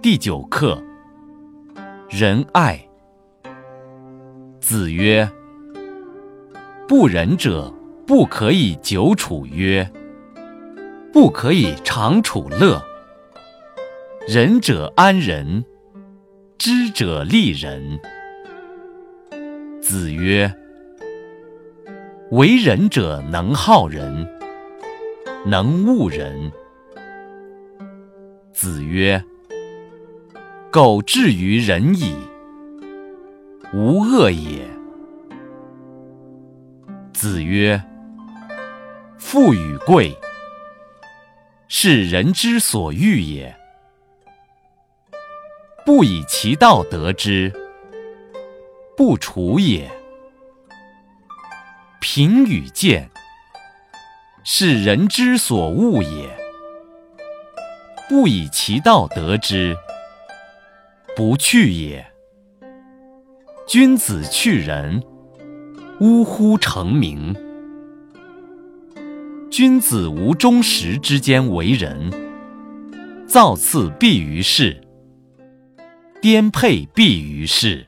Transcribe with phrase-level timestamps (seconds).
[0.00, 0.80] 第九课：
[2.08, 2.78] 仁爱。
[4.60, 5.28] 子曰
[6.86, 7.74] ：“不仁者，
[8.06, 9.90] 不可以久处曰，
[11.12, 12.80] 不可以长处乐。
[14.28, 15.64] 仁者安仁，
[16.58, 17.98] 知者利人。”
[19.82, 20.54] 子曰
[22.30, 24.28] ：“为人者，能好人，
[25.44, 26.52] 能恶人。”
[28.54, 29.20] 子曰
[30.70, 32.14] ：“苟至于仁矣，
[33.72, 34.68] 无恶也。”
[37.14, 37.82] 子曰
[39.18, 40.14] ：“富与贵，
[41.68, 43.56] 是人之所欲也。
[45.86, 47.50] 不以其道得之，
[48.94, 49.90] 不处也。
[51.98, 53.10] 贫与贱，
[54.44, 56.28] 是人之所恶也。”
[58.08, 59.76] 不以其道得之，
[61.18, 62.06] 不去也。
[63.66, 65.02] 君子去仁，
[65.98, 66.56] 呜呼！
[66.56, 67.34] 成名。
[69.50, 72.12] 君子无忠实之间为人，
[73.26, 74.80] 造次必于世，
[76.22, 77.87] 颠沛必于世。